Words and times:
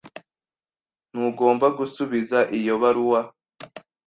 Ntugomba 1.11 1.67
gusubiza 1.77 2.39
iyo 2.57 2.75
baruwa. 2.81 3.21